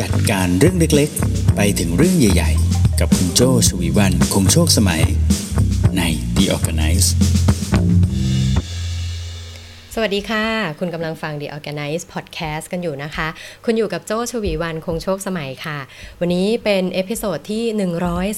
[0.00, 5.02] จัดการเรื่องเล็กๆ ไปถึงเรื่องใหญ่ๆ กับคุณโจชวีวันคงโชคสมัย
[5.96, 6.02] ใน
[6.36, 7.08] The ORGANICE
[9.94, 10.44] สวัสดีค่ะ
[10.78, 13.28] คุณกำลังฟัง The ORGANICE Podcast กันอยู่นะคะ
[13.64, 15.78] คุณอยู่กับโจชวีวันคงโชคสมัยค่ะ
[16.20, 17.64] วันนี้เป็น episode ที่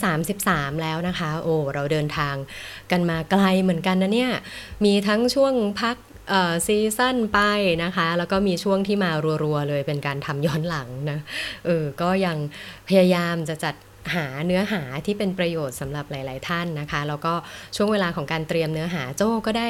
[0.03, 2.35] 133 แล้วนะคะ โอ้ เราเดินทาง
[2.91, 4.33] กันมาไกลเหมือนกันนะเนี่ย
[4.85, 5.97] มีทั้งช่วงพัก
[6.67, 7.39] ซีซั่นไป
[7.85, 9.11] นะคะ แล้วก็มีช่วงที่มา
[9.45, 11.19] รัวๆเลยเป็นการทำย้อนหลังนะ
[11.67, 12.37] เออก็ยัง
[12.89, 13.75] พยายามจะจัด
[14.15, 17.35] หาเนื้อหาที่เป็นประโยชน์สำหรับหลาย ๆ ท่านนะคะ แล้วก็
[17.77, 19.69] ช่วงเวลาของการเตรียมเนื้อหาโจ้ก็ได้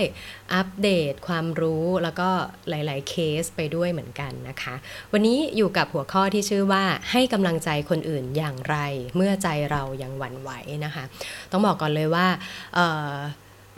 [0.54, 2.28] อัปเดตความรู้แล้วก็
[2.68, 4.74] หลาย ๆ เคสไปด้วยเหมือนกันนะคะ
[5.12, 8.76] วันนี้อยู่กับหัวข้อที่ชื่อว่าให้กำลังใจคนอื่นอย่างไร
[9.16, 10.50] เมื่อใจเรายังหวั่นไหว
[10.84, 11.04] นะคะ
[11.52, 12.26] ต้องบอกก่อนเลยว่า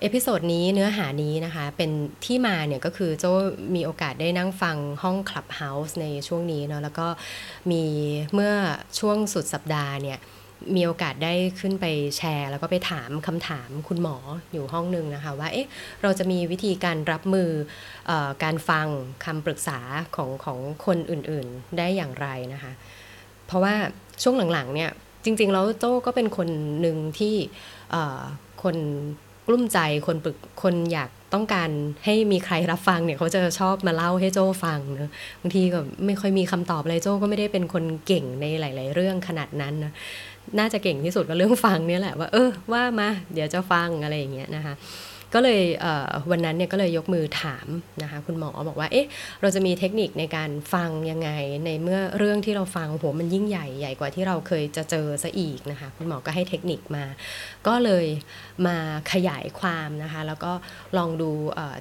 [0.03, 1.91] episode นี้เนื้อหานี้นะคะเป็น
[2.25, 3.25] ที่มาเนี่ยก็คือโจ
[3.75, 7.07] มีโอกาสได้นั่งฟังห้อง Clubhouse ในช่วงนี้เนาะแล้วก็
[7.71, 7.83] มี
[8.35, 8.53] เมื่อ
[8.99, 10.19] ช่วงสุดสัปดาห์เนี่ย
[10.77, 11.87] มีโอกาสได้ขึ้นไป
[12.17, 14.17] แชร์ แล้วก็ไปถามคำถามคุณหมอ
[14.53, 15.69] อยู่ห้องหนึ่งนะคะว่าเอ๊ะ
[16.03, 17.51] เราจะมีวิธีการรับมือ
[18.11, 18.87] อการฟัง
[19.25, 19.79] คำปรึกษา
[20.17, 22.73] ของของคนอื่นๆได้อย่างไรนะคะ
[23.47, 23.75] เพราะว่า
[24.23, 24.91] ช่วงหลังๆเนี่ย
[25.25, 26.49] จริงๆแล้วโจ้ก็เป็นคน
[26.81, 27.35] หนึ่งที่
[28.63, 28.77] คน
[29.47, 31.71] กลุ้มใจคนปรึกคนอยากต้องการ
[32.05, 39.93] ให้มีใครรับฟังเนี่ยเขาจะชอบมาเล่าให้โจ้ฟังเนะบางทีก็ไม่ค่อยมีคำตอบอะไรโจ้ก็ไม่ได้เป็นคนเก่งในหลาย ๆ เรื่องขนาดนั้นนะ
[40.59, 44.75] น่าจะเก่งที่สุดก็เรื่องฟังเนี่ยแหละว่าเออว่ามาเดี๋ยวจะฟังอะไรอย่างเงี้ยนะคะ
[45.35, 45.63] ก็เลย
[46.31, 47.67] วันนั้นเนี่ยก็เลยยกมือถาม
[48.03, 49.07] นะคะคุณหมอบอกว่าเอ๊ะ
[49.41, 51.31] เราจะมีเทคนิคในการฟังยังไง
[51.65, 57.05] ในเมื่อเรื่องที่เราฟังโหมันยิ่งใหญ่ใหญ่กว่าที่เราเคยจะเจอซะอีกนะคะคุณหมอก็ให้เทคนิคมา
[57.67, 58.07] ก็เลย
[58.67, 58.77] มา
[59.13, 60.53] ขยายความนะคะแล้วก็
[60.97, 61.31] ลองดู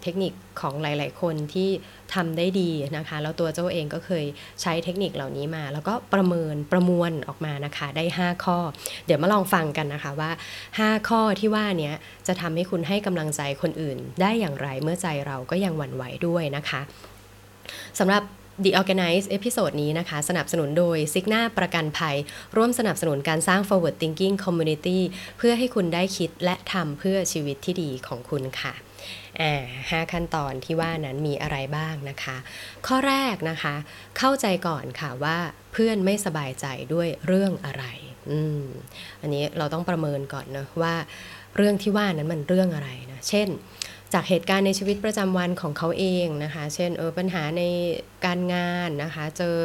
[0.04, 1.70] เทคนิคของหลาย ๆ คนที่
[2.16, 4.26] ทำได้ดีนะคะ แล้วตัวเจ้าเองก็เคย
[4.62, 8.58] ใช้เทคนิคเหล่านี้มา แล้วก็ประเมินประมวลออกมานะคะ ได้ 5 ข้อ
[9.06, 10.32] เดี๋ยวมาลองฟังกันนะคะว่า
[10.70, 11.92] 5 ข้อที่ว่านี้
[12.28, 16.82] จะทำให้คุณให้กำลังใจคนอื่น ได้อย่างไรเมื่อใจเราก็ยังหวั่นไหวด้วยนะคะ
[18.00, 18.24] สำหรับ
[18.64, 22.16] The Organize เอพิโซดนี้นะคะ สนับสนุนโดย Cigna ประกันภัย
[22.58, 25.00] ร่วมสนับสนุนการสร้าง forward thinking community
[25.38, 28.74] เพื่อให้คุณได้คิดและทำเพื่อชีวิตที่ดีของคุณค่ะ
[29.90, 32.38] ห้าขั้นตอนที่ว่านั้นมีอะไรบ้างนะคะ
[32.88, 33.76] ข้อแรกนะคะ
[34.18, 35.38] เข้าใจก่อนค่ะว่า
[35.74, 37.86] เพื่อนไม่สบายใจด้วยเรื่องอะไร
[38.32, 38.64] อืม
[39.22, 40.96] อันนี้เราต้องประเมินก่อนนะว่า
[41.58, 43.48] เรื่องที่ว่านั้นมันเรื่องอะไรนะ เช่น
[44.14, 47.64] จากเหตุการณ์ในชีวิตประจำวันของเขาเองนะคะ เช่นเออปัญหาใน
[48.26, 49.56] การงานนะคะ เจอ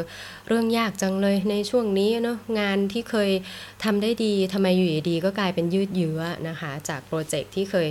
[0.49, 3.31] เรื่องยากจังเลยในช่วงนี้เนาะงานที่เคย
[3.85, 7.89] ทำได้ดีทำไมอยู่ดีก็กลายเป็นยืดเยื้อนะคะ จาก project ที่เคย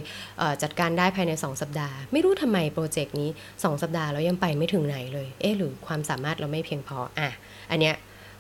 [0.61, 7.29] จัดการได้ภายใน 2 สัปดาห์ ไม่รู้ทำไม project นี้ 2 สัปดาห์แล้วยังไปไม่ถึงไหนเลยเอ๊ะหรือความสามารถเราไม่เพียงพออะ
[7.71, 7.95] อันเนี้ย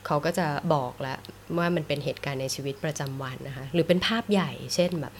[0.05, 1.17] เขาก็จะบอกแล้ว
[1.57, 5.13] ว่ามันเป็นเหตุการณ์ในชีวิตประจำวันนะคะ หรือเป็นภาพใหญ่ เช่นแบบ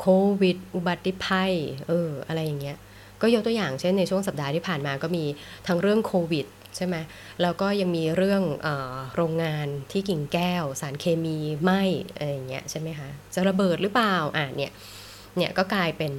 [0.00, 0.06] โค
[0.40, 1.52] วิด อุบัติภัย
[1.88, 2.76] เอออะไรอย่างเงี้ย
[3.22, 5.24] ก็ยกตัวอย่างเช่นในช่วงสัปดาห์ที่ผ่านมาก็มี
[5.66, 6.46] ทั้งเรื่องโควิด
[6.76, 6.96] ใช่ไหม
[7.42, 8.68] แล้วก็ยังมีเรื่องอ
[9.14, 11.72] โรงงานที่กิ่งแก้ว สารเคมีไหม
[12.14, 14.72] อะไรอย่างเงี้ยใช่ไหมคะจะระเบิดหรือเปล่าอ่าเนี่ย
[15.36, 16.12] เนี่ยก็กลายเป็น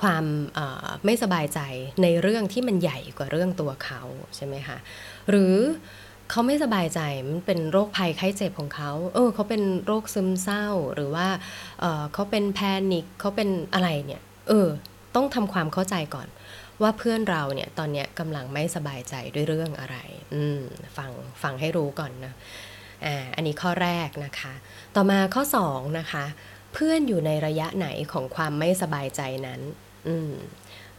[0.00, 0.24] ความ
[1.04, 1.60] ไม่สบายใจ
[2.02, 4.02] ในเรื่องที่มันใหญ่กว่าเรื่องตัวเขา
[4.36, 4.78] ใช่ไหมคะ
[5.30, 5.56] หรือ
[6.30, 11.26] เขาไม่สบายใจมันเป็นโรคภัยไข้เจ็บของเขาเออเขาเป็นโรคซึมเศร้าหรือว่า
[11.80, 12.60] เเขาเป็นแพ
[12.92, 14.68] นิคเขาเป็นอะไรเนี่ย เออ
[15.14, 16.28] ต้องทำความเข้าใจก่อน
[16.82, 19.96] ว่าเพื่อนเราเนี่ยตอนเนี้ยกำลังไม่สบายใจด้วยเรื่องอะไร
[20.34, 20.60] อืม
[20.96, 21.10] ฟัง
[21.42, 22.34] ฟังให้รู้ก่อนนะ
[23.04, 24.52] อ่าอันนี้ข้อแรกนะคะ
[24.94, 26.24] ต่อมาข้อ2นะคะ
[26.74, 29.60] เพื่อนอยู่ในระยะไหนของความไม่สบายใจนั้น
[30.08, 30.32] อืม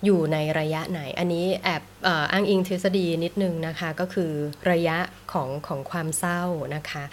[0.05, 1.83] อยู่ในระยะไหน อันนี้แอบ
[2.31, 4.31] อ้างอิงทฤษฎีนิดนึงนะคะ ก็คือ
[4.71, 4.97] ระยะ
[5.33, 6.43] ของของความเศร้า
[6.75, 7.03] นะคะ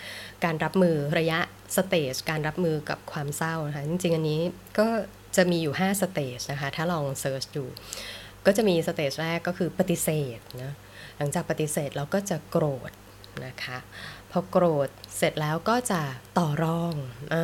[0.44, 1.38] การรับมือระยะ
[1.76, 4.40] stage การรับมือกับความเศร้านะคะจริงๆ อันนี้
[4.78, 4.88] ก็
[5.36, 7.64] จะมีอยู่5 stage นะคะ ถ้าลอง search ดู
[8.46, 10.72] ก็จะมี stage แรกก็คือปฏิเสธนะ
[11.16, 12.92] หลังจากปฏิเสธเราก็จะโกรธ
[13.46, 13.78] นะคะ
[14.38, 16.00] อโกรธเสร็จแล้วก็จะ
[16.38, 16.94] ต่อรอง
[17.34, 17.36] อ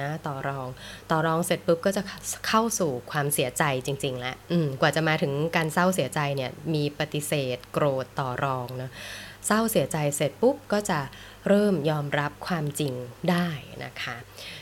[0.00, 0.68] นะต่อรอง
[1.10, 2.02] ต่อรองเสร็จปุ๊บก็จะ
[2.48, 4.36] เข้าสู่ความเสียใจจริงๆแล้ว
[4.80, 8.90] กว่าจะมาถึงการเศร้าเสียใจเนี่ยมีปฏิเสธ โกรธต่อรองนะ
[9.46, 11.00] เศร้าเสียใจเสร็จปุ๊บก็จะ
[11.48, 12.94] เริ่มยอมรับความจริง
[13.30, 13.48] ได้
[13.84, 14.16] นะคะ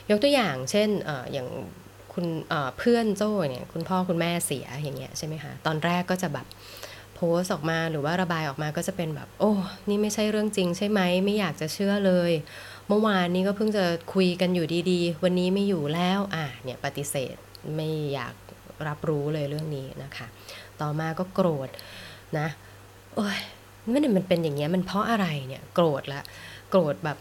[0.09, 1.47] ยกตัวอย่างเช่นออย่าง
[2.13, 2.25] คุณ
[2.77, 6.45] เพื่อนโจ้เนี่ยคุณพ่อคุณแม่เสียอย่างเงี้ยใช่ไหมคะตอนแรกก็จะแบบ
[7.17, 9.51] โพสออกมาหรือว่าระบายออกมาก็จะเป็นแบบ โอ้
[9.89, 12.31] นี่ไม่ใช่เรื่องจริงใช่ไหมไม่อยากจะเชื่อเลย
[12.87, 17.35] เมื่อวานนี้ก็เพิ่งจะคุยกันอยู่ดีๆ วันนี้ไม่อยู่แล้วอะเนี่ยปฏิเสธ
[17.75, 18.33] ไม่อยาก
[18.87, 20.27] รับรู้เลยเรื่องนี้นะคะ
[20.81, 21.69] ต่อมาก็โกรธ
[22.37, 22.47] นะ
[23.15, 23.39] โอ้ย
[23.89, 26.21] ไม่เนี่มันเป็นอย่างเงี้ยมันเพราะอะไรเนี่ยโกรธละ
[26.69, 27.17] โกรธแบบ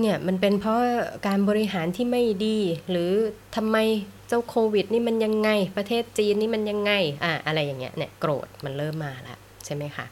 [0.00, 0.78] เนี่ยมันเป็นเพราะ
[1.26, 2.58] การบริหารที่ไม่ดี
[2.90, 3.10] หรือ
[3.56, 3.76] ทำไม
[4.32, 6.92] เจ้าโควิด นี่มันยังไง ประเทศจีนนี่มันยังไง
[7.24, 10.06] อะอะไรอย่างเงี้ยเนี่ยโกรธมันเริ่มมาละใช่ไหมคะ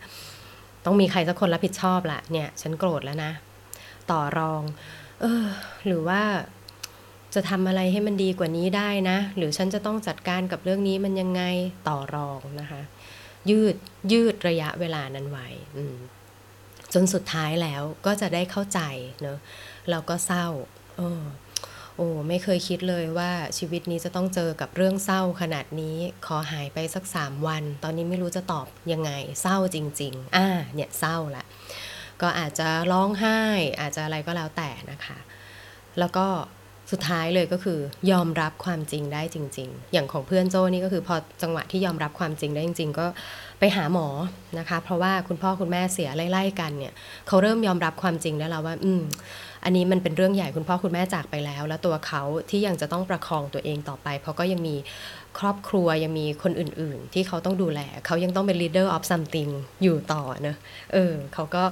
[0.84, 3.32] ต้องมีใครสักคนรับผิดชอบละเนี่ย ฉันโกรธแล้วนะ
[4.10, 4.62] ต่อรอง
[5.20, 5.46] เออ
[5.86, 6.22] หรือว่า
[7.34, 11.42] จะทำอะไรให้มันดีกว่านี้ได้นะ หรือฉันจะต้องจัดการกับเรื่องนี้มันยังไง
[11.88, 12.82] ต่อรองนะคะ
[13.50, 13.76] ยืด
[14.12, 15.48] ยืดระยะเวลานั้นไว้
[16.94, 18.80] จนสุดท้ายแล้วก็จะได้เข้าใจ
[19.20, 19.38] เนอะ
[19.90, 20.46] แล้วก็เศร้า
[20.96, 21.08] โอ้
[21.98, 25.96] โอ้ไม่เคยคิดเลยว่าชีวิตนี้จะต้องเจอกับเรื่องเศร้าขนาดนี้
[26.26, 29.10] ขอหายไปสักสามวัน ตอนนี้ไม่รู้จะตอบยังไง
[29.42, 31.44] เศร้าจริง ๆ อ่าเนี่ยเศร้าละ
[32.22, 33.40] ก็อาจจะร้องไห้
[33.80, 35.18] อาจจะอะไรก็แล้วแต่นะคะ
[35.98, 36.26] แล้วก็
[36.90, 37.78] สุดท้ายเลยก็คือ
[38.10, 43.06] ยอมรับความจริงได้จริง ๆ อย่างของเพื่อนโจ้นี่ก็คือพอจังหวะที่ยอมรับความจริงได้จริง ๆ ก็
[43.58, 44.08] ไปหาหมอ
[44.58, 46.92] นะคะ เพราะว่าคุณพ่อคุณแม่เสียไล่ๆกันเนี่ย
[47.26, 49.02] เขาเริ่มยอมรับความจริงได้แล้วว่า อืม
[49.64, 54.76] อันนี้มันเป็นเรื่องใหญ่คุณพ่อคุณแม่จากไปแล้ว แล้วตัวเขาที่ยังจะต้องประคองตัวเองต่อไป เพราะก็ยังมี
[55.38, 59.50] ครอบครัวยังมีคนอื่น ๆ ที่เขาต้องดูแล เขายังต้องเป็น leader of something
[59.82, 60.56] อยู่ต่อเนอะ
[60.92, 61.62] เออเขาก็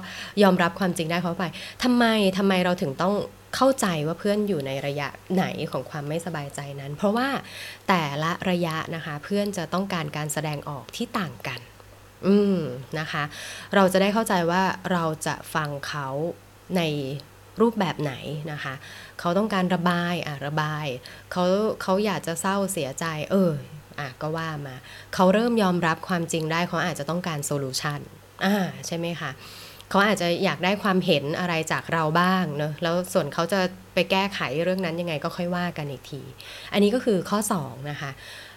[0.43, 1.45] ยอมรับความจริงได้เขาไป
[1.83, 2.05] ทำไม
[2.37, 3.13] ทำไมเราถึงต้อง
[3.55, 7.27] เข้าใจว่าเพื่อนอยู่ในระยะไหนของความไม่สบายใจนั้น เพราะว่า
[7.87, 11.59] แต่ละระยะนะคะ เพื่อนจะต้องการการแสดงออกที่ต่างกัน
[12.27, 12.57] อืม
[12.99, 13.23] นะคะ
[13.75, 16.07] เราจะได้เข้าใจว่าเราจะฟังเขา
[16.77, 16.81] ใน
[17.61, 18.13] รูปแบบไหน
[18.51, 18.73] นะคะ
[19.19, 20.87] เขาต้องการระบายอะระบาย
[21.31, 21.43] เขา
[21.81, 23.51] เขาอยากจะเศร้าเสียใจ เออ
[23.99, 24.75] อะก็ว่ามา
[25.15, 27.99] เขาเริ่มยอมรับความจริงได้เขาอาจจะต้องการโซลูชัน
[28.45, 28.55] อ่า
[28.87, 29.31] ใช่ไหมคะ
[29.89, 33.59] เขาอาจจะอยากได้ความเห็นอะไรจากเราบ้างเนอะแล้วส่วนเขาจะ
[33.93, 36.21] ไปแก้ไขเรื่องนั้นยังไงก็ค่อยว่ากันอีกที
[36.73, 38.11] อันนี้ก็คือข้อ 2 นะคะ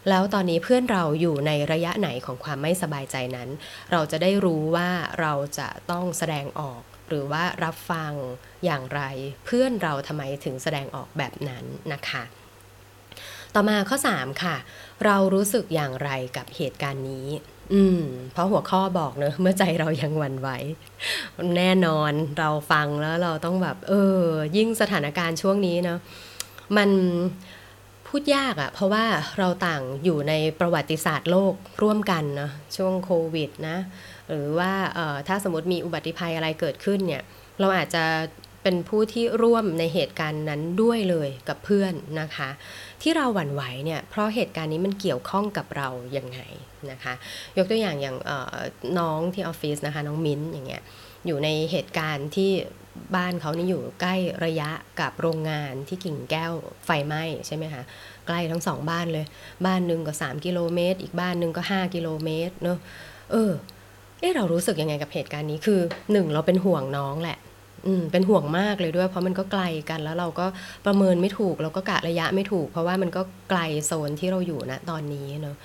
[0.09, 3.49] แล้วตอนนี้เพื่อนเราอยู่ในระยะไหนของความไม่สบายใจนั้น
[3.93, 4.89] เราจะได้รู้ว่า
[5.21, 8.13] เราจะต้องแสดงออก หรือว่ารับฟัง
[8.65, 9.03] อย่างไร
[9.45, 12.23] เพื่อนเราทำไมถึงแสดงออกแบบนั้นนะคะ
[13.55, 14.57] ต่อมาข้อ 3 ค่ะ
[15.05, 17.29] เรารู้สึกอย่างไรกับเหตุการณ์นี้
[17.75, 18.03] อืม
[18.33, 20.49] เพราะหัวข้อบอกเนอะเมื่อใจเรายังหวั่นไหว
[21.57, 24.23] แน่นอนเราฟังแล้วเราต้องแบบ เออ
[24.57, 25.99] ยิ่งสถานการณ์ช่วงนี้เนาะ
[26.77, 26.91] มัน
[28.15, 29.05] พูดยากอะเพราะว่า
[29.39, 33.77] เราต่างอยู่ในประวัติศาสตร์โลกร่วมกันเนาะช่วงโควิดนะ
[34.29, 34.73] หรือว่า
[35.29, 37.23] ถ้าสมมติมีอุบัติภัยอะไรเกิดขึ้นเนี่ย
[37.61, 38.05] เราอาจจะ
[38.63, 42.51] เป็นผู้ที่ร่วมในเหตุการณ์นั้นด้วยเลยกับเพื่อนนะคะ
[43.03, 46.41] ที่เราหวั่นไหวเนี่ยเพราะเหตุการณ์นี้มันเกี่ยวข้องกับเราอย่างไง
[46.91, 47.15] นะคะ
[47.57, 48.17] ยกตัวอย่างอย่าง
[48.99, 50.83] น้องที่ออฟฟิศนะคะน้องมิ้นอย่างเงี้ย
[51.27, 52.51] อยู่ในเหตุการณ์ที่
[53.17, 54.15] บ้านเขานี่อยู่ใกล้
[54.45, 54.71] ระยะ
[55.01, 56.53] กับโรงงานที่กิ่งแก้ว
[56.87, 57.83] ไฟไหม้ใช่ไหมคะ
[58.27, 59.27] ใกล้ทั้งสองบ้านเลย
[59.67, 62.79] บ้านหนึ่งก็ 3 กิโลเมตร อีกบ้านหนึ่งก็ 5 กิโลเมตรเนอะ
[63.31, 63.53] เออ
[64.21, 65.81] เออเรารู้สึกยังไงกับเหตุการณ์นี้คือ
[66.13, 67.39] หนึ่งเราเป็นห่วงน้องแหละ
[67.87, 70.47] อืมเป็นห่วงมากเลยด้วย เพราะมันก็ไกลกันแล้วเราก็
[70.87, 75.57] ประเมินไม่ถูก เราก็กะระยะไม่ถูก เพราะว่ามันก็ไกลโซนที่เราอยู่ณตอนนี้เนาะ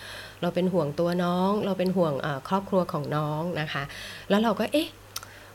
[0.42, 2.14] เราเป็นห่วงตัวน้อง เราเป็นห่วง
[2.48, 3.84] ครอบครัวของน้องนะคะ
[4.30, 4.90] แล้วเราก็เอ๊ะ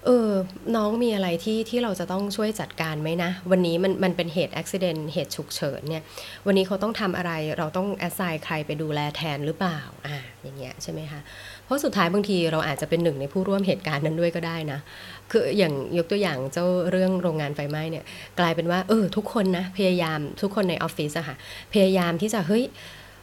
[0.07, 0.31] เออ
[0.77, 6.03] น้องมีอะไรที่ที่เราจะต้องช่วยจัดการไหมนะ วันนี้มันมันเป็นเหตุอุบิเหตุเหตุฉุกเฉินเนี่ย
[6.47, 11.21] วันนี้เขาต้องทำอะไรเราต้องแอสไซน์ใครไปดูแลแทนหรือเปล่า อ่า อย่างเงี้ยใช่ไหมคะ
[11.65, 14.79] เพราะสุดท้ายบางทีเราอาจจะเป็นหนึ่งในผู้ร่วมเหตุการณ์นั้นด้วยก็ได้นะ
[15.31, 18.05] คืออย่างยกตัวอย่างเจ้าเรื่องโรงงานไฟไหม้เนี่ย
[18.39, 21.37] กลายเป็นว่า เออ ทุกคนนะ พยายามทุกคนในออฟฟิศอะค่ะ
[21.73, 22.65] พยายามที่จะเฮ้ย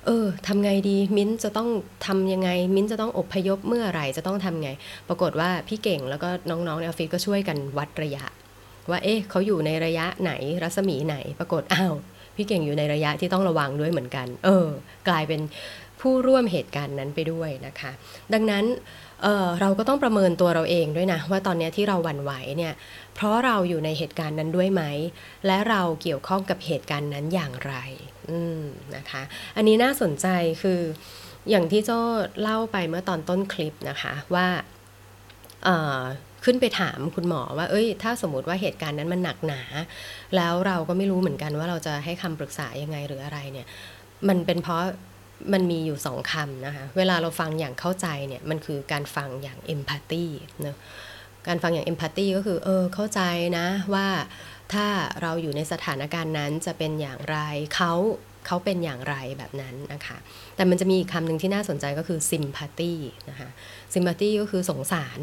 [0.07, 1.69] เออทำไงดีมิ้นจะต้อง
[2.05, 4.69] ทำยังไง มิ้นจะต้องอบพยพเมื่อไหร่จะต้องทำไง
[5.07, 8.23] ปรากฏว่าพี่เก่งแล้วก็น้องๆในออฟฟิศก็ช่วยกันวัดระยะ
[8.89, 10.31] ว่าเอ๊ะเขาอยู่ในระยะไหน
[10.63, 11.93] รัศมีไหน ปรากฏอ้าว
[12.35, 14.67] พี่เก่งอยู่ในระยะที่ต้องระวังด้วยเหมือนกัน เออ
[15.09, 15.41] กลายเป็น
[16.07, 17.91] ผู้ร่วมเหตุการณ์นั้นไปด้วยนะคะ
[18.33, 18.65] ดังนั้น
[19.23, 22.73] เเราก็ต้องประเมินตัวเราเองด้วยนะว่าตอนนี้ที่เราหวั่นไหวเนี่ย
[23.15, 24.83] เพราะเราอยู่ในเหตุการณ์นั้นด้วยไหม
[25.47, 27.75] และเราเกี่ยวข้องกับเหตุการณ์นั้นอย่างไร
[28.95, 29.21] นะคะ
[29.55, 30.27] อันนี้น่าสนใจ
[30.61, 30.79] คือ
[31.49, 31.99] อย่างที่โจ้
[32.41, 34.47] เล่าไปเมื่อตอนต้นคลิปนะคะว่า
[36.45, 39.61] ขึ้นไปถามคุณหมอว่า เอ้ย ถ้าสมมติว่าเหตุการณ์นั้นมันหนักหนา
[40.35, 43.67] แล้วเราก็ไม่รู้เหมือนกันว่าเราจะให้คำปรึกษายังไงหรืออะไรเนี่ย
[44.27, 44.83] มันเป็นเพราะ
[45.53, 50.25] มันมีอยู่สองคำนะคะ เวลาเราฟังอย่างเข้าใจเนี่ย มันคือการฟังอย่างเอมพัตตี
[50.63, 50.77] เนะ
[51.47, 53.21] การฟังอย่างเอมพัตตีก็คือ เออ เข้าใจ
[53.57, 54.07] นะว่า
[54.73, 54.87] ถ้า
[55.21, 57.37] เราอยู่ในสถานการณ์นั้นจะเป็นอย่างไร
[57.75, 57.93] เขา
[58.45, 60.17] เขาเป็นอย่างไรแบบนั้นนะคะ
[60.55, 62.93] แต่มันจะมีอีกคำหนึ่งที่น่าสนใจก็คือ sympathy
[63.29, 63.49] นะคะ
[63.93, 65.19] sympathy ก็คือสงสาร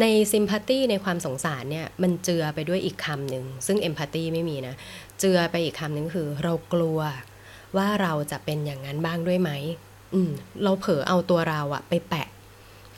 [0.00, 4.74] ใน sympathy ในความสงสารเนี่ย มันเจือไปด้วยอีกคำหนึ่ง ซึ่ง empathy ไม่มีนะ
[5.20, 7.00] เจือไปอีกคำหนึ่งคือเรากลัว
[7.76, 9.50] ว่าเราจะเป็นอย่างนั้นบ้างด้วยไหม
[10.14, 10.30] อืม
[10.62, 12.28] เราเผลอเอาตัวเราอะไปแปะ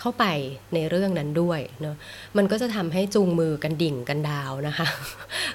[0.00, 0.26] เข้าไป
[0.74, 1.96] ในเรื่องนั้นด้วยเนาะ
[2.36, 4.86] มันก็จะทำให้จูงมือกันดิ่งกันดาวนะคะ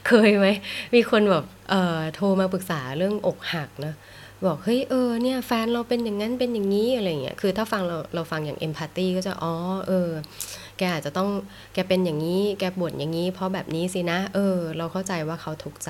[0.08, 0.48] เคยไหม
[0.96, 3.96] มีคนแบบเอ่อโทรมาปรึกษาเรื่องอกหักเนาะ
[4.46, 9.54] บอกเฮ้ยเออเนี่ยแฟนเราเป็นอย่างนั้นเป็นอย่างนี้อะไรเงี้ยคือถ้าฟังเราเราฟังอย่างเอมพัตตีก็จะอ๋อ
[9.88, 10.10] เออ
[10.78, 11.30] แกอาจจะต้อง
[11.74, 15.90] แกเป็นอย่างนี้ แกบ่นอย่างนี้ เพราะแบบนี้สินะ เออ เราเข้าใจว่าเขาทุกข์ใจ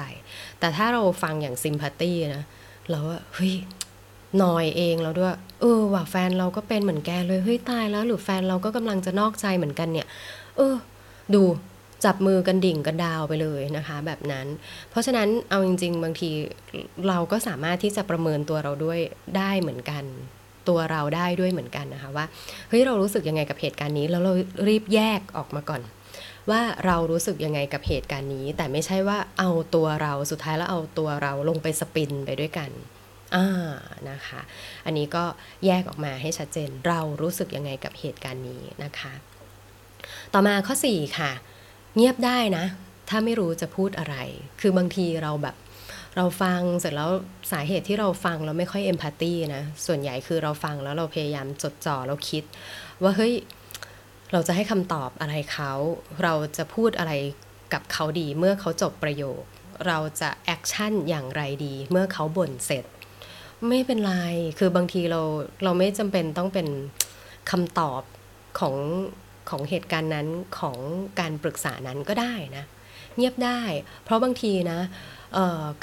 [0.59, 2.43] แต่ถ้าเราฟังอย่างซิมพัตตีนะ
[2.89, 3.55] เราว่าเฮ้ย
[4.41, 10.07] นอยเองเราด้วย เออว่ะแฟนเราก็เป็นเหมือนแกเลยเฮ้ยตายแล้ว หรือแฟนเราก็กำลังจะนอกใจเหมือนกันเนี่ย
[10.57, 10.75] เออ
[11.33, 11.43] ดู
[12.05, 14.47] จับมือกันดิ่งกันดาวไปเลยนะคะ แบบนั้น
[14.89, 16.29] เพราะฉะนั้นเอาจริง ๆ บางที
[17.07, 18.99] เราก็สามารถที่จะประเมินตัวเราด้วย
[19.37, 20.03] ได้เหมือนกัน
[20.69, 22.25] ตัวเราได้ด้วยเหมือนกันนะคะว่า
[22.69, 24.33] เฮ้ยเรารู้สึกยังไงกับเหตุการณ์นี้แล้วเรา
[24.67, 25.81] รีบแยกออกมาก่อน
[26.49, 32.69] ว่าเรารู้สึกยังไงกับเหตุการณ์นี้ แต่ไม่ใช่ว่าเอาตัวเราสุดท้ายแล้วเอาตัวเราลงไปสปินไปด้วยกัน
[33.35, 33.47] อ่า
[34.09, 34.41] นะคะ
[34.85, 35.23] อันนี้ก็
[35.65, 39.13] แยกออกมาให้ชัดเจนเรารู้สึกยังไงกับเหตุการณ์นี้นะคะ
[40.33, 41.31] ต่อมาข้อ 4 ค่ะ
[41.95, 42.65] เงียบได้นะ
[43.09, 44.15] ถ้าไม่รู้จะพูดอะไร
[44.61, 45.55] คือบางทีเราแบบ
[46.15, 47.11] เราฟังเสร็จแล้ว
[47.51, 52.43] สาเหตุที่เราฟังเราไม่ค่อยเอมพัตตีนะ ส่วนใหญ่คือเราฟังแล้วเราพยายามจดจ่อเราคิด
[53.03, 53.33] ว่าเฮ้ย
[54.31, 55.71] เราจะให้คำตอบอะไรเขา
[56.23, 57.13] เราจะพูดอะไร
[57.73, 59.41] กับเขาดีเมื่อเขาจบประโยค
[59.87, 62.85] เราจะ action อย่างไรดี เมื่อเขาบ่นเสร็จ
[63.67, 64.15] ไม่เป็นไร
[64.59, 65.21] คือบางทีเรา
[65.63, 66.67] เราไม่จำเป็นต้องเป็น
[67.51, 68.01] คำตอบ
[68.59, 68.75] ของ
[69.49, 70.27] ของเหตุการณ์นั้น
[70.59, 70.77] ของ
[71.19, 72.65] การปรึกษานั้นก็ได้นะ
[73.17, 73.61] เงียบได้
[74.03, 74.79] เพราะบางทีนะ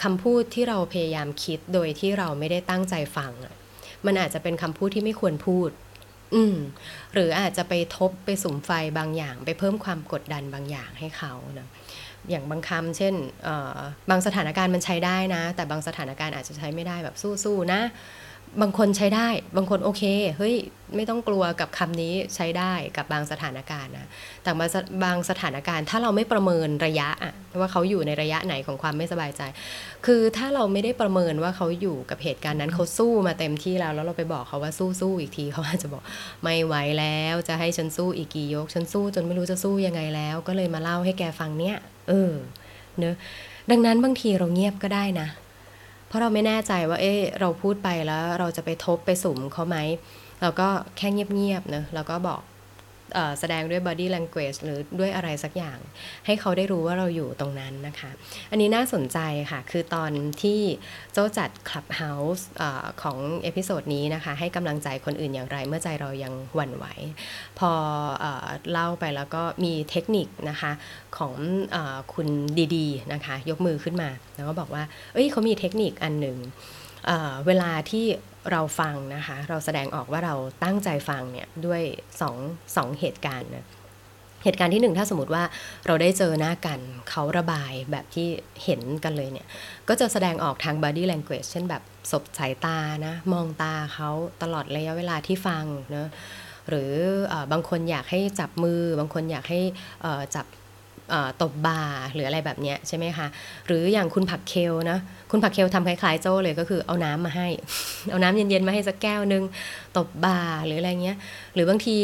[0.02, 3.32] คำพูดที่เราพยายามคิดโดยที่เราไม่ได้ตั้งใจฟัง
[4.06, 5.70] มันอาจจะเป็นคำพูดที่ไม่ควรพูด
[6.34, 6.56] อืม
[7.12, 11.68] หรืออาจจะไปทบไปสุมไฟบางอย่าง ไปเพิ่มความกดดันบางอย่างให้เขานะ
[12.30, 13.14] อย่างบางคำเช่น
[14.10, 17.80] บางสถานการณ์มันใช้ได้นะ แต่บางสถานการณ์อาจจะใช้ไม่ได้แบบสู้ๆนะ
[18.62, 20.02] บางคนใช้ได้ บางคนโอเค
[20.36, 20.54] เฮ้ย
[20.96, 24.08] ไม่ต้องกลัวกับคำนี้ใช้ได้กับบางสถานการณ์นะ
[24.42, 24.50] แต่
[25.04, 29.42] บางสถานการณ์ ถ้าเราไม่ประเมินระยะอะว่าเขาอยู่ในระยะไหนของความไม่สบายใจ
[30.06, 36.02] คือถ้าเราไม่ได้ประเมินว่าเขาอยู่กับเหตุการณ์นั้นเขาสู้มาเต็มที่แล้ว แล้วเราไปบอกเขาว่าสู้สู้อีกทีเขาอาจจะบอก
[36.42, 41.76] ไม่ไหวแล้วจะให้ฉันสู้อีกกี่ยก ฉันสู้จนไม่รู้จะสู้ยังไงแล้ว ก็เลยมาเล่าให้แกฟังเนี้ย
[42.08, 42.32] เออ
[42.98, 43.16] เนอะ
[43.70, 45.28] ดังนั้นบางทีเราเงียบก็ได้นะ
[46.14, 49.76] ราะเราไม่แน่ใจว่าเอ๊ะเราพูดไปแล้วเราจะไปทบไปสุมเขาไหม
[50.40, 52.40] เราก็แค่เงียบๆเนะแล้วก็บอก
[53.40, 55.78] แสดงด้วย body language หรือด้วยอะไรสักอย่าง
[56.26, 58.10] ให้เขาได้รู้ว่าเราอยู่ตรงนั้นนะคะ
[58.50, 59.18] อันนี้น่าสนใจ
[59.50, 60.10] ค่ะ คือตอน
[60.42, 60.60] ที่
[61.12, 62.62] โจ้จัด Clubhouse อ
[63.02, 66.86] ของ episode นี้นะคะ ให้กำลังใจคนอื่นอย่างไร เมื่อใจเรายังหวั่นไหว
[67.58, 67.70] พอ
[68.24, 68.26] อ
[68.70, 70.72] เล่าไปแล้วก็มีเทคนิคนะคะ
[71.18, 71.34] ของ
[71.74, 71.76] อ
[72.14, 72.28] คุณ
[72.76, 74.82] ดีๆนะคะ ยกมือขึ้นมา แล้วก็บอกว่า
[75.14, 76.38] เอ้ยเขามีเทคนิคอันหนึ่ง
[77.46, 78.06] เวลาที่
[78.52, 80.34] เราฟังนะคะ เราแสดงออกว่าเรา
[80.64, 81.82] ตั้งใจฟังเนี่ยด้วย
[82.20, 82.36] สอง
[82.76, 83.66] สองเหตุการณ์นะ
[84.44, 85.44] เหตุการณ์ที่หนึ่งถ้าสมมติว่า
[85.86, 86.80] เราได้เจอหน้ากัน
[87.10, 88.28] เขาระบายแบบที่
[88.64, 89.46] เห็นกันเลยเนี่ย
[89.88, 94.10] ก็จะแสดงออกทาง body language เช่นแบบสบสายตานะ มองตาเขา
[94.42, 96.08] ตลอดระยะเวลาที่ฟังเนะ
[96.68, 96.92] หรือ
[97.52, 99.60] บางคนอยากให้จับมือบางคนอยากให้
[100.34, 100.46] จับ
[101.42, 101.80] ตบบา
[102.14, 103.26] หรืออะไรแบบนี้ใช่ไหมคะ
[103.66, 104.98] หรืออย่างคุณผักเคลนะ
[105.30, 107.48] คุณผักเคลทำคล้ายๆโจ้เลยก็คือเอาน้ำมาให้
[108.10, 109.42] เอาน้ำเย็นๆมาให้สักแก้วนึง
[109.96, 111.16] ตบบาหรืออะไรเงี้ย
[111.54, 111.96] หรือบางที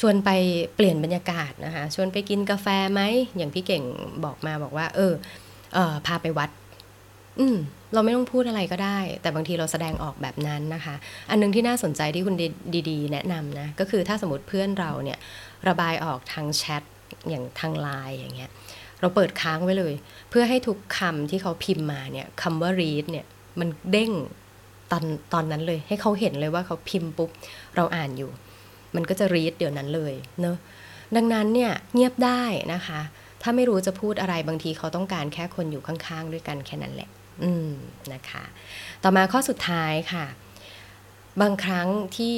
[0.00, 0.30] ชวนไป
[0.76, 3.00] เปลี่ยนบรรยากาศนะคะชวนไปกินกาแฟไหม
[3.36, 3.82] อย่างพี่เก่ง
[4.24, 5.12] บอกมาบอกว่า เออ
[5.74, 6.50] เออพาไปวัด
[7.40, 7.56] อืม
[7.94, 10.94] เราไม่ต้องพูดอะไรก็ได้ แต่บางทีเราแสดงออกแบบนั้นนะคะ
[11.30, 12.34] อันนึงที่น่าสนใจที่คุณ
[12.90, 15.18] ดีๆแนะนำนะ ก็คือถ้าสมมติเพื่อนเราเนี่ย
[15.68, 16.82] ระบายออกทางแชท
[17.28, 18.50] อย่างทางไลน์อย่างเงี้ย
[19.00, 19.94] เราเปิดค้างไว้เลย
[20.30, 23.26] เพื่อให้ทุกคำที่เขาพิมพ์มาเนี่ยคำว่า read เนี่ย
[23.60, 24.12] มันเด้ง
[24.90, 27.30] ตอนตอนนั้นเลย ให้เขาเห็นเลยว่าเขาพิมพ์ปุ๊บ
[27.76, 28.30] เราอ่านอยู่
[28.94, 30.56] มันก็จะ read เดี๋ยวนั้นเลยเนอะ
[31.16, 32.42] ดังนั้นเนี่ยเงียบได้
[32.72, 33.00] นะคะ
[33.42, 37.08] ถ้าไม่รู้จะพูดอะไรบางทีเขาต้องการแค่คนอยู่ข้างๆ ด้วยกันแค่นั้นแหละ
[37.44, 37.70] อืม
[38.12, 38.44] นะคะ
[39.02, 40.26] ต่อมาข้อสุดท้ายค่ะ
[41.40, 42.34] บางครั้งที่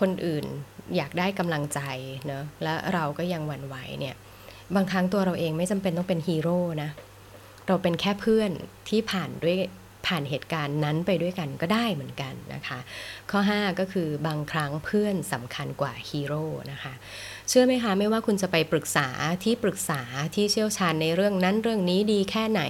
[0.00, 0.46] คนอื่น
[0.96, 1.80] อยากได้กำลังใจ
[2.26, 4.14] เนอะและเราก็ยังหวั่นไหวเนี่ย
[4.74, 6.90] บางครั้งตัวเราเองไม่จำเป็นต้องเป็นฮีโร่นะ
[7.66, 8.50] เราเป็นแค่เพื่อน
[8.88, 9.58] ที่ผ่านด้วย
[10.06, 12.78] ผ่านเหตุการณ์นั้นไปด้วยกันก็ได้เหมือนกันนะคะ
[13.30, 16.94] ข้อ 5 ก็คือบางครั้งเพื่อนสำคัญกว่าฮีโร่นะคะ
[17.48, 19.08] เชื่อไหมคะไม่ว่าคุณจะไปปรึกษา
[19.44, 20.02] ที่ปรึกษา
[20.34, 22.62] ที่เชี่ยวชาญในเรื่องนั้นเรื่องนี้ดีแค่ไหน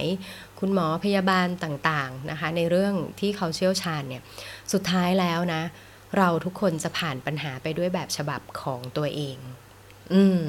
[0.59, 4.21] คุณหมอพยาบาลต่างๆนะคะ ในเรื่องที่เขาเชี่ยวชาญเนี่ย
[4.73, 5.63] สุดท้ายแล้วนะ
[6.17, 9.37] เราทุกคนจะผ่านปัญหาไปด้วยแบบฉบับของตัวเอง
[10.13, 10.43] อืม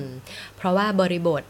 [0.57, 1.45] เพราะว่าบริบท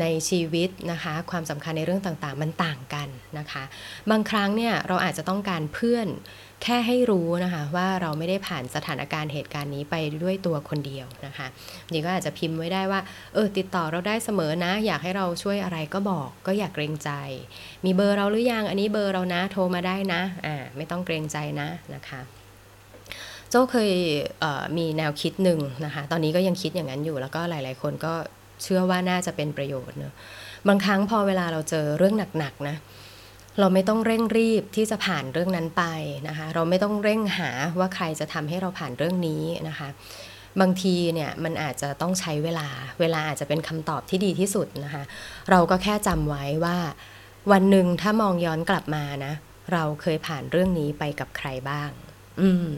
[0.00, 3.64] ในชีวิตนะคะความสำคัญในเรื่องต่างๆ มันต่างกันนะคะ
[4.10, 6.08] บางครั้งเนี่ยเราอาจจะต้องการเพื่อน
[6.62, 11.46] แค่ให้รู้นะคะว่าเราไม่ได้ผ่านสถานการณ์เหตุการณ์นี้ไปด้วยตัวคนเดียวนะคะ
[11.92, 13.00] นี่ก็อาจจะพิมพ์ไว้ได้ว่า
[13.34, 17.10] เออติดต่อเราได้เสมอนะ อยากให้เราช่วยอะไรก็บอกก็อยากเกรงใจ
[17.84, 22.20] มีเบอร์เราหรือยังอันนี้เบอร์เรานะโทรมาได้นะอ่าไม่ต้องเกรงใจนะนะคะ
[23.52, 23.90] โจ้เคย
[24.40, 28.14] เมีแนวคิดหนึ่งนะคะ ตอนนี้ก็ยังคิดอย่างนั้นอยู่ แล้วก็หลาย ๆ คนก็
[28.62, 30.14] เชื่อว่าน่าจะเป็นประโยชน์เนอะ
[30.68, 32.76] บางครั้งพอเวลาเราเจอเรื่องหนัก ๆ นะ
[33.60, 35.84] เราไม่ต้องเร่งรีบที่จะผ่านเรื่องนั้นไป
[36.28, 39.88] นะคะ เราไม่ต้องเร่งหาว่าใครจะทำให้เราผ่านเรื่องนี้นะคะ
[40.60, 42.68] บางทีเนี่ยมันอาจจะต้องใช้เวลา
[43.00, 45.02] เวลาอาจจะเป็นคำตอบที่ดีที่สุดนะคะ
[45.50, 46.76] เราก็แค่จำไว้ว่า
[47.52, 49.32] วันหนึ่งถ้ามองย้อนกลับมานะ
[49.72, 51.90] เราเคยผ่านเรื่องนี้ไปกับใครบ้าง
[52.40, 52.70] อืม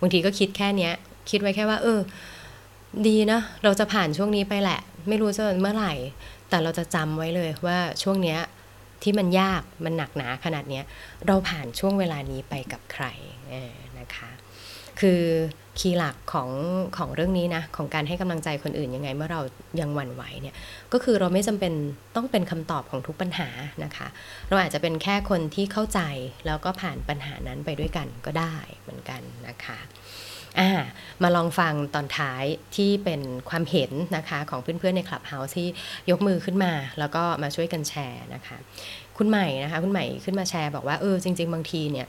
[0.00, 0.92] บางทีก็คิดแค่เนี้ย
[1.30, 2.00] คิดไว้แค่ว่า เออ
[3.06, 5.94] ดีนะ เราจะผ่านช่วงนี้ไปแหละ ไม่รู้จะเมื่อไหร่
[6.48, 8.40] แต่เราจะจำไว้เลยว่าช่วงเนี้ย
[9.02, 10.84] ที่มันยากมันหนักหนาขนาดเนี้ย
[11.26, 13.04] เราผ่านช่วงเวลานี้ไปกับใคร
[13.98, 14.30] นะคะ
[15.00, 15.22] คือ
[15.80, 16.50] คีย์หลักของ
[16.96, 19.40] ของเรื่องนี้นะของการให้กำลังใจคนอื่นยังไง เมื่อเรา
[19.80, 20.54] ยังหวั่นไหวเนี่ย
[20.92, 21.72] ก็คือเราไม่จำเป็น
[22.16, 23.48] ต้องเป็นคำตอบของทุกปัญหา
[23.84, 24.08] นะคะ
[24.48, 26.00] เราอาจจะเป็นแค่คนที่เข้าใจ
[26.46, 29.78] แล้วก็ผ่านปัญหานั้นไปด้วยกันก็ได้เหมือนกันนะคะ
[30.60, 30.70] อ่า
[31.22, 32.44] มาลองฟังตอนท้าย
[32.76, 35.68] ที่เป็นความเห็นนะคะของเพื่อนๆในคลับเฮาส์ที่
[36.10, 38.56] ยกมือขึ้นมา แล้วก็มาช่วยกันแชร์นะคะ
[39.16, 42.08] คุณใหม่นะคะ คุณใหม่ขึ้นมาแชร์บอกว่าเออจริง ๆ บางทีเนี่ย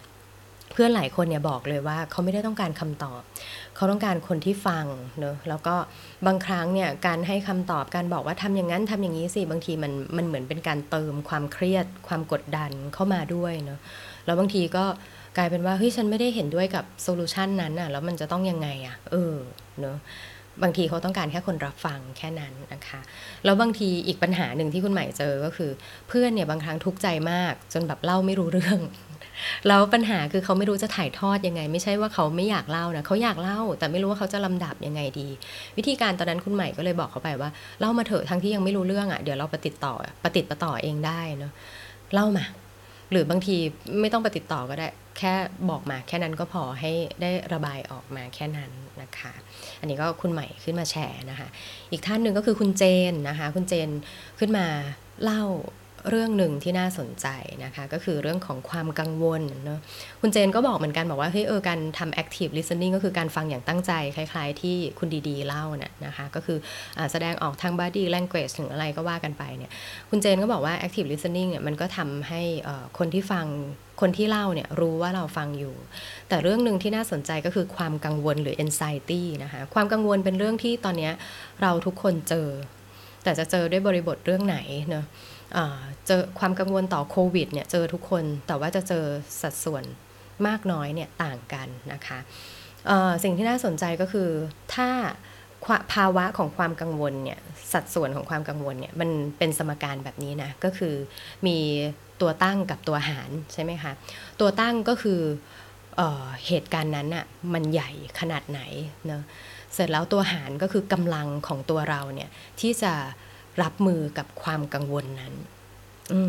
[0.78, 3.22] พื่อนหลายคนเนี่ยบอกเลยว่าเขาไม่ได้ต้องการคำตอบ
[3.76, 4.86] เขาต้องการคนที่ฟัง
[5.20, 5.76] เนอะแล้วก็
[6.28, 13.80] บางครั้งเนี่ยการให้คำตอบการบอกว่าทำอย่างนั้นทำอย่างนี้สิบางทีมันมันเหมือนเป็นการเติมความเครียด ความกดดันเข้ามาด้วยเนอะ
[14.26, 14.86] แล้วบางทีก็
[15.38, 19.36] กลายเป็นว่าเฮ้ยฉันไม่ได้เห็นด้วยกับโซลูชันนั้นอะแล้วมันจะต้องยังไงอะเออ
[19.82, 19.98] เนอะ
[20.64, 23.00] บางทีเขาต้องการแค่คนรับฟังแค่นั้นนะคะ
[23.46, 25.72] แล้วบางทีอีกปัญหาหนึ่งที่คุณใหม่เจอก็คือ
[26.08, 28.80] เพื่อนเนี่ยบางครั้งทุกข์ใจมาก จนแบบเล่าไม่รู้เรื่อง
[29.68, 35.28] แล้วปัญหาคือเขาไม่รู้จะถ่ายทอดยังไง ไม่ใช่ว่าเขาไม่อยากเล่านะเขาอยากเล่า แต่ไม่รู้ว่าเขาจะลำดับยังไงดี
[35.78, 41.52] วิธีการตอนนั้นคุณใหม่ก็เลยบอกเขาไปว่าเล่ามาเถอะทั้งที่ยังไม่รู้เรื่องอะ่ะเดี๋ยวเราปฏิต่อปฏิติดต่อเองได้เนาะ
[42.14, 42.46] เล่ามา
[43.12, 43.58] หรือบางที
[44.02, 45.34] ไม่ต้องปฏิดต่อก็ได้ แค่
[45.70, 48.72] บอกมา แค่นั้นก็พอให้ได้ระบายออกมาแค่นั้น
[49.02, 49.34] นะคะ
[49.80, 51.48] อันนี้ก็คุณใหม่ขึ้นมาแชร์นะคะ
[51.92, 53.90] อีกท่านหนึ่งก็คือคุณเจนนะคะ คุณเจน
[54.40, 54.66] ขึ้นมา
[55.24, 55.44] เล่า
[56.10, 57.28] เรื่องหนึ่งที่น่าสนใจ
[57.64, 59.80] นะคะ ก็คือเรื่องของความกังวลเนาะ
[60.22, 66.58] คุณเจนก็บอกเหมือนกันบอกว่าเฮ้ยเออการทำ active listening ก็คือการฟังอย่างตั้งใจ คล้ายๆ ที่คุณดีๆเล่าน่ะนะคะ ก็คือ
[66.98, 69.72] อแสดงออกทาง body language ถึงอะไรก็ว่ากันไปเนี่ย
[70.10, 72.42] คุณเจนก็บอกว่า active listening เนี่ยมันก็ทำให้
[72.98, 73.46] คนที่ฟัง
[74.02, 75.76] คนที่เล่าเนี่ยรู้ว่าเราฟังอยู่
[76.30, 81.12] แต่เรื่องหนึ่งที่น่าสนใจก็คือความกังวลหรือ anxiety นะคะความกังวลเป็นเรื่องที่ตอนนี้
[81.62, 82.50] เราทุกคนเจอ
[83.24, 84.58] แต่จะเจอด้วยบริบทเรื่องไหน
[84.90, 85.06] เนาะ
[86.08, 89.06] เจอความกังวลต่อโควิดเนี่ยเจอทุกคนแต่ว่าจะเจอ
[89.42, 89.84] สัดส่วน
[90.48, 92.20] มากน้อยเนี่ยต่างกันนะคะ
[93.24, 94.30] สิ่งที่น่าสนใจก็คือ
[94.76, 94.90] ถ้า
[95.94, 97.40] ภาวะของความกังวลเนี่ย
[97.74, 100.94] สัดส่วนของความกังวลเนี่ยมันเป็นสมการแบบนี้นะก็คือ
[101.48, 101.58] มี
[102.22, 103.92] ตัวตั้งกับตัวหารใช่ไหมคะ
[104.40, 105.22] ตัวตั้งก็คือ
[105.96, 106.02] เอ
[106.48, 108.62] เหตุการณ์นั้นอะมันใหญ่ขนาดไหน
[109.08, 109.24] เนะ
[109.74, 112.30] เสร็จแล้วตัวหารก็คือกำลังของตัวเราเนี่ย
[112.60, 112.94] ที่จะ
[113.62, 115.34] รับมือกับความกังวลนั้น
[116.14, 116.22] อื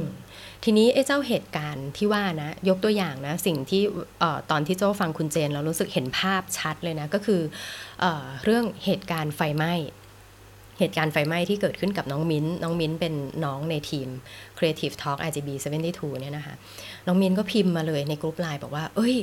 [0.64, 3.83] ทีนี้ไอ้เจ้าเหตุการณ์ที่ว่านะ ยกตัวอย่างนะ สิ่งที่
[4.51, 7.41] ตอนที่โจ้ฟังคุณเจนเรารู้สึกเห็นภาพชัดเลยนะ ก็คือ
[8.01, 8.05] เอ
[8.45, 9.75] เรื่องเหตุการณ์ไฟไหม้
[10.79, 13.14] เหตุการณ์ไฟไหม้ที่เกิดขึ้นกับน้องมิ้น น้องมิ้นเป็น
[13.45, 14.09] น้องในทีม
[14.59, 15.49] Creative Talk RGB
[15.85, 16.55] 72 เนี่ยนะคะ
[17.07, 19.17] น้องมิ้นก็พิมพ์มาเลยในกลุ่มไลน์บอกว่า เอ้ย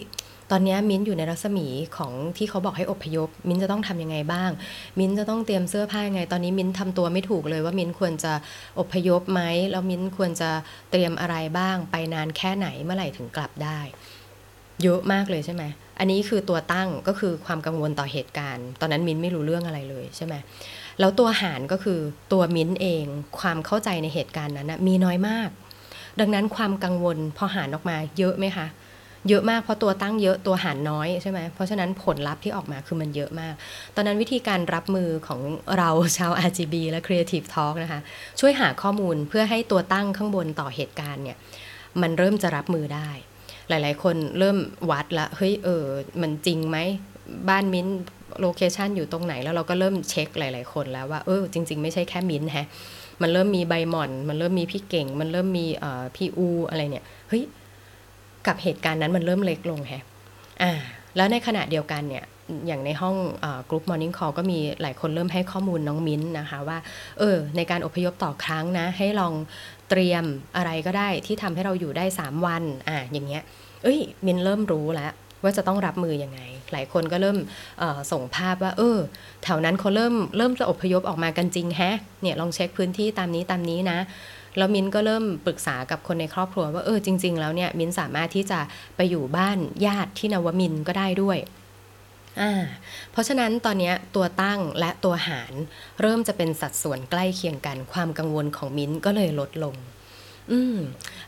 [0.51, 4.49] ตอนนี้มิ้นอยู่ในรัศมีของที่เขาบอกให้อพยพ มิ้นจะต้องทำยังไงบ้าง
[4.99, 8.33] มิ้นจะต้องเตรียมเสื้อผ้ายังไง ตอนนี้มิ้นทำตัวไม่ถูกเลยว่ามิ้นควรจะ
[8.79, 10.49] อพยพไหมแล้วมิ้นควรจะ
[10.91, 13.79] เตรียมอะไรบ้าง ไปนานแค่ไหนเมื่อไหร่ถึงกลับได้
[14.83, 15.63] เยอะมากเลยใช่ไหม
[15.99, 20.35] อันนี้คือตัวตั้งก็คือความกังวลต่อเหตุการณ์ ตอนนั้นมิ้นไม่รู้เรื่องอะไรเลยใช่ไหม
[20.99, 21.99] แล้วตัวหารก็คือ
[22.33, 23.05] ตัวมิ้นเอง
[23.39, 25.49] ความเข้าใจในเหตุการณ์นั้นนะมีน้อยมาก
[26.19, 28.67] ดังนั้นความกังวลพอหารออกมาเยอะไหมคะ
[29.29, 33.53] เยอะมากเพราะตัวตั้งเยอะตัวหารน้อยใช่ไหมเพราะฉะนั้นผลลัพธ์ที่ออกมาคือมันเยอะมาก
[33.95, 35.41] ตอนนั้นวิธีการรับมือของ
[35.77, 37.99] เราชาว RGB และ Creative Talk นะคะ
[38.39, 41.37] ช่วยหาข้อมูลเพื่อให้ตัวตั้งข้างบนต่อเหตุการณ์เนี่ย
[42.01, 43.09] มันเริ่มจะรับมือได้
[43.69, 44.57] หลาย ๆ คนเริ่ม
[44.91, 45.85] วัดละเฮ้ยเออ
[46.21, 46.77] มันจริงไหม
[47.49, 47.87] บ้านมิ้น
[48.41, 52.67] โลเคชันอยู่ตรงไหนแล้วเราก็เริ่มเช็คหลาย ๆ คนแล้วว่าเออจริง ๆ ไม่ใช่แค่มิ้นแฮะ
[53.21, 55.65] มันเริ่มมีใบหม่อน มันเริ่มมีพี่เก่ง มันเริ่มมี
[56.15, 57.43] พี่อูอะไรเนี่ยเฮ้ย
[58.47, 60.03] กับเหตุการณ์นั้นมันเริ่มเล็กลงแฮะ
[60.61, 60.71] อ่า
[61.15, 62.25] แล้วในขณะเดียวกันเนี่ย
[62.67, 63.15] อย่างในห้อง
[63.69, 66.77] กรุ๊ปมอร์นิ่งคอลก็มีหลายคนเริ่มให้ข้อมูลน้องมิ้นนะคะว่า
[67.19, 69.33] เออในการอพยพต่อครั้งนะ ให้ลอง
[69.89, 70.23] เตรียม
[70.57, 73.43] อะไรก็ได้ที่ทำให้เราอยู่ได้ 3 วันอะอย่างเงี้ย
[73.83, 75.11] เอ้ยมินเริ่มรู้แล้ว
[75.43, 76.39] ว่าจะต้องรับมืออยังไง
[76.71, 77.37] หลายคนก็เริ่ม
[78.11, 78.97] ส่งภาพว่า เออ
[79.43, 83.99] แถวนั้นเขาเริ่มเริ่มจะอพยพออกมากันจริงแฮะเนี่ยลองเช็คพื้นที่ตามนี้ตามนี้นะ
[84.57, 88.59] แล้วมินก็เริ่มปรึกษากับคนในครอบครัวว่าเออจริง ๆ แล้วเนี่ยมินสามารถที่จะ
[88.95, 91.37] ไปอยู่บ้านญาติที่นวมินก็ได้ด้วย
[92.39, 92.51] อ่า
[93.11, 95.53] เพราะฉะนั้นตอนนี้ตัวตั้งและตัวหาร
[96.01, 99.75] เริ่มจะเป็นสัดส่วนใกล้เคียงกัน ความกังวลของมิ้นก็เลยลดลง
[100.51, 100.77] อืม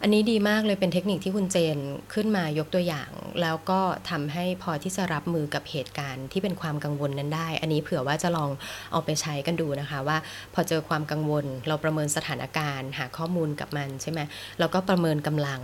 [0.01, 1.77] อันนี้ดีมากเลยเป็นเทคนิคที่คุณเจน
[2.13, 8.51] ขึ้นมายกตัวอย่าง แล้วก็ทำให้พอที่จะรับมือกับเหตุการณ์ที่เป็นความกังวลนั้นได้ อันนี้เผื่อว่าจะลอง
[8.91, 10.17] เอาไปใช้กันดูนะคะ ว่า
[10.53, 14.19] พอเจอความกังวล เราประเมินสถานการณ์ หาข้อมูลกับมันใช่ไหม
[14.60, 15.62] แล้วก็ประเมินกำลัง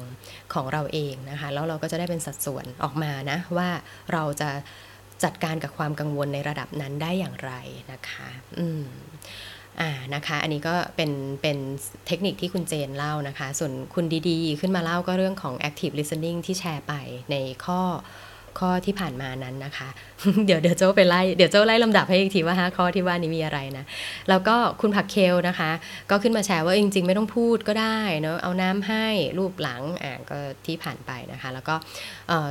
[0.53, 3.69] ของเราเองนะคะ แล้วเราก็จะได้เป็นสัดส่วนออกมานะ ว่า
[4.13, 4.49] เราจะ
[5.23, 7.51] จัดการกับความกังวลในระดับนั้นได้อย่างไร
[7.91, 8.83] นะคะ อืม
[9.81, 11.57] อ่านะคะ อันนี้ก็เป็นเป็น
[12.07, 16.93] เทคนิคที่คุณเจนเล่านะคะ ส่วนคุณดีๆ ขึ้นมาเล่าก็เรื่องของ active listening ที่แชร์ไป
[17.31, 17.81] ในข้อ
[18.61, 19.89] ข้อที่ผ่านมานั้นนะคะ
[20.45, 23.85] เดี๋ยวเดี๋ยวเจ้าไปไล่เดี๋ยวเจ้าไล่ลำดับให้อีกทีว่าฮะข้อที่ว่านี้มีอะไรนะ
[24.29, 25.71] แล้วก็คุณผักเคลนะคะ
[26.09, 29.05] ก็ขึ้นมาแชร์ว่าจริง ๆ ไม่ต้องพูดก็ได้เนาะเอาน้ำให้
[29.37, 31.75] รูปหลังอ่าก็ที่ผ่านไปนะคะ แล้วก็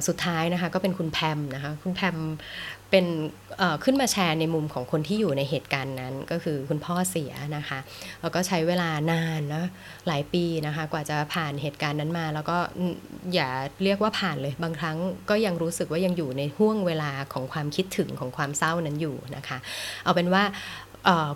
[0.08, 2.16] สุดท้ายนะคะก็เป็นคุณแพมนะคะ คุณแพม
[2.92, 3.06] เป็น
[3.84, 7.78] ขึ้นมาแชร์ในมุมของคนที่อยู่ในเหตุการณ์นั้นก็คือคุณพ่อเสียนะคะ
[8.20, 9.64] แล้วก็ใช้เวลานานนะ
[10.06, 12.56] หลายปีนะคะ กว่าจะผ่านเหตุการณ์นั้นมา แล้วก็
[13.34, 13.48] อย่า
[13.84, 14.96] เรียกว่าผ่านเลยบางครั้ง
[15.30, 19.58] ก็ยังรู้สึกว่ายังอยู่ในห่วงเวลาของความคิดถึงของความเศร้านั้นอยู่นะคะ
[20.04, 20.42] เอาเป็นว่า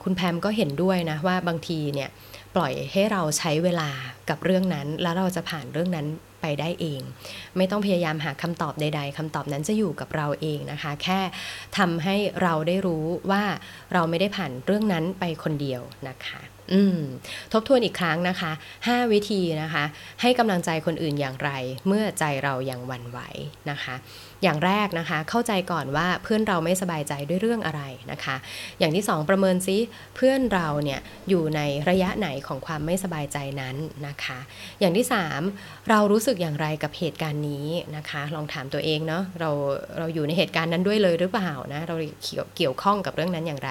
[0.04, 2.10] คุณแพมก็เห็นด้วยนะว่าบางทีเนี่ย
[2.56, 3.90] ปล่อยให้เราใช้เวลา
[4.30, 6.06] กับเรื่องนั้น แล้วเราจะผ่านเรื่องนั้น
[6.46, 7.02] ไปได้เอง
[7.56, 11.20] ไม่ต้องพยายามหาคำตอบใด ๆคำตอบนั้นจะอยู่กับเราเองนะคะ แค่
[11.78, 13.42] ทำให้เราได้รู้ว่า
[13.92, 16.40] เราไม่ได้ผ่านเรื่องนั้นไปคนเดียวนะคะ
[16.72, 16.98] อืม
[17.52, 18.52] ทบทวนอีกครั้งนะคะ
[18.86, 19.84] 5 วิธีนะคะ
[20.22, 21.50] ให้กำลังใจคนอื่นอย่างไร
[21.88, 23.18] เมื่อใจเรายังหวั่นไหว
[23.70, 23.94] นะคะ
[24.42, 28.36] อย่างแรกนะคะ เข้าใจก่อนว่าเพื่อนเราไม่สบายใจด้วยเรื่องอะไรนะคะ
[28.78, 29.78] อย่างที่ 2 ประเมินซิ
[30.16, 34.38] เพื่อนเราเนี่ยอยู่ในระยะไหนของความไม่สบายใจนั้นนะคะ
[34.80, 35.06] อย่างที่
[35.46, 39.50] 3 เรารู้สึกอย่างไรกับเหตุการณ์นี้นะคะ ลองถามตัวเองเนาะเรา
[39.98, 41.94] เราอยู่ในเหตุการณ์นั้นด้วยเลยหรือเปล่านะเรา
[42.24, 43.70] เกี่ยวเกี่ยวข้องกับเรื่องนั้นอย่างไร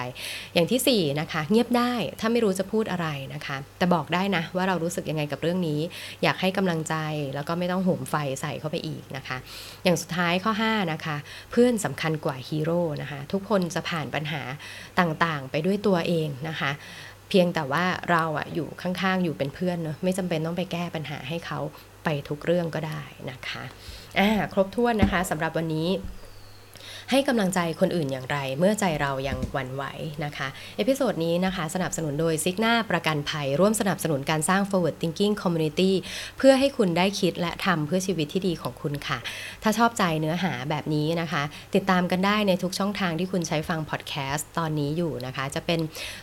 [0.54, 5.80] อย่างที่4นะคะเงียบได้ถ้าไม่รู้จะพูดอะไรนะคะ แต่บอกได้นะว่าเรารู้สึกยังไงกับเรื่องนี้
[6.22, 6.94] อยากให้กำลังใจ
[7.34, 9.36] แล้วก็ไม่ต้องโหมไฟใส่เข้าไปอีกนะคะ
[9.84, 11.16] อย่างสุดท้ายข้อ5 นะคะ
[11.50, 14.42] เพื่อนสำคัญกว่าฮีโร่นะคะ ทุกคนจะผ่านปัญหา
[15.00, 16.70] ต่างๆ ไปด้วยตัวเองนะคะ
[17.28, 21.58] เพียงแต่ว่าเราอะอยู่ข้างๆ อยู่เป็นเพื่อนเนอะไม่จำเป็นต้องไปแก้ปัญหาให้เขา
[22.04, 23.62] ไปทุกเรื่องก็ได้นะคะ
[24.18, 25.88] อ่าครบถ้วนนะคะสำหรับวันนี้
[27.10, 29.84] ให้กำลังใจคนอื่นอย่างไร เมื่อใจเรายังหวั่นไหว
[30.24, 35.92] นะคะ episode นี้นะคะสนับสนุนโดย Cigna ประกันภัย ร่วมสนับสนุนการสร้าง forward thinking community
[36.38, 39.18] เพื่อให้คุณได้คิดและทำเพื่อชีวิตที่ดีของคุณค่ะ
[39.62, 41.42] ถ้าชอบใจเนื้อหาแบบนี้นะคะ
[41.74, 45.80] ติดตามกันได้ในทุกช่องทางที่คุณใช้ฟังพอดแคสต์ตอนนี้อยู่นะคะ จะเป็น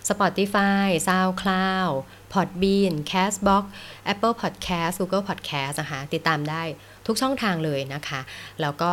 [0.09, 1.93] Spotify SoundCloud
[2.33, 3.63] Podbean Castbox
[4.13, 6.63] Apple Podcast Google Podcast นะคะ ติดตามได้
[7.07, 8.21] ทุกช่องทางเลยนะคะ
[8.61, 8.91] แล้วก็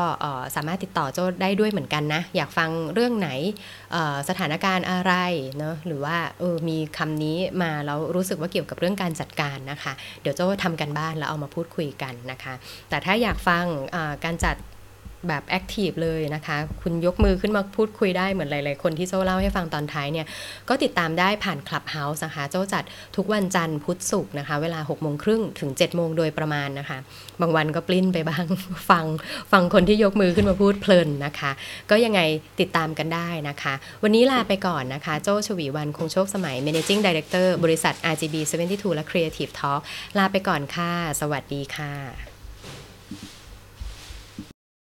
[0.56, 3.30] สามารถติดต่อโจ้ได้ด้วยเหมือนกันนะ อยากฟังเรื่องไหน
[4.28, 5.12] สถานการณ์อะไร
[5.58, 9.92] เนาะหรือว่าเออมีคำนี้มาแล้วรู้สึกว่าเกี่ยวกับเรื่องการจัดการนะคะ
[10.22, 12.54] เดี๋ยวโจ้ทำการบ้านแล้วเอามาพูดคุยกันนะคะ
[12.88, 13.64] แต่ถ้าอยากฟัง
[14.24, 14.56] การจัด
[15.28, 20.26] แบบ active เลยนะคะ คุณยกมือขึ้นมาพูดคุยได้เหมือนหลาย ๆ คนที่โจ้เล่าให้ฟังตอนท้ายเนี่ย
[20.68, 22.84] ก็ติดตามได้ผ่าน Clubhouse นะคะโจ้จัด
[23.16, 26.98] ทุกวันจันทร์พุธศุกร์นะคะ เวลา6กโมงครึ่งถึง7จ็ดโมงโดยประมาณนะคะ
[27.40, 28.44] บางวันก็ปลิ้นไปบ้าง
[28.90, 29.06] ฟัง
[29.52, 31.50] ฟังคนที่ยกมือขึ้นมาพูดเพลินนะคะ
[31.90, 32.20] ก็ยังไง
[32.60, 38.34] ติดตามกันได้นะคะ วันนี้ลาไปก่อนนะคะ โจ้ชวีวันคงโชคสมัย managing director บริษัท RGB
[38.68, 39.80] 72 และ Creative Talk
[40.18, 42.29] ลาไปก่อนค่ะ สวัสดีค่ะ